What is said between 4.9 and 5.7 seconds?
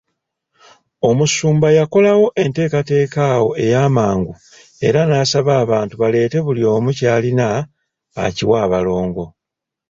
n'asaba